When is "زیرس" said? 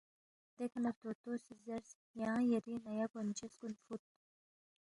1.65-1.89